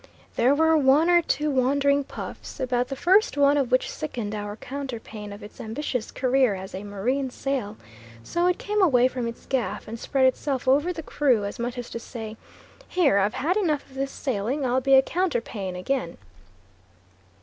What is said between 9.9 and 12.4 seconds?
spread itself over the crew, as much as to say,